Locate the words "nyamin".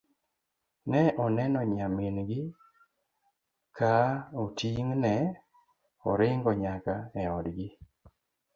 1.75-2.15